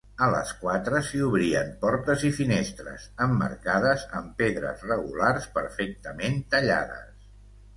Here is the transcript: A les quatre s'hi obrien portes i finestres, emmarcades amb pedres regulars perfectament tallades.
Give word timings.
A 0.25 0.27
les 0.35 0.51
quatre 0.59 1.01
s'hi 1.09 1.19
obrien 1.25 1.67
portes 1.83 2.23
i 2.29 2.31
finestres, 2.37 3.05
emmarcades 3.27 4.07
amb 4.21 4.33
pedres 4.43 4.83
regulars 4.93 5.47
perfectament 5.59 6.41
tallades. 6.57 7.25